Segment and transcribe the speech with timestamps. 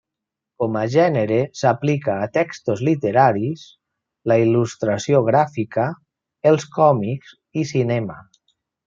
[0.61, 3.65] Com a gènere s'aplica a textos literaris,
[4.31, 5.85] la il·lustració gràfica,
[6.53, 8.19] els còmics i cinema.